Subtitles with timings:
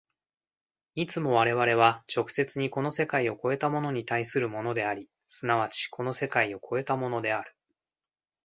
[0.95, 7.55] いつも我々は直接にこの世界を越えたものに対するものであり、即ちこの世界を越えたものである。